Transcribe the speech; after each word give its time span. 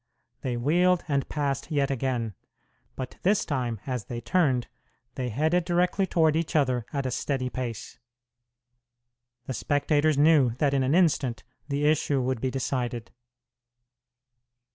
They 0.41 0.57
wheeled 0.57 1.03
and 1.07 1.29
passed 1.29 1.69
yet 1.69 1.91
again; 1.91 2.33
but 2.95 3.17
this 3.21 3.45
time, 3.45 3.79
as 3.85 4.05
they 4.05 4.19
turned, 4.19 4.67
they 5.13 5.29
headed 5.29 5.63
directly 5.63 6.07
toward 6.07 6.35
each 6.35 6.55
other 6.55 6.87
at 6.91 7.05
a 7.05 7.11
steady 7.11 7.51
pace. 7.51 7.99
The 9.45 9.53
spectators 9.53 10.17
knew 10.17 10.55
that 10.55 10.73
in 10.73 10.81
an 10.81 10.95
instant 10.95 11.43
the 11.67 11.85
issue 11.85 12.19
would 12.19 12.41
be 12.41 12.49
decided. 12.49 13.11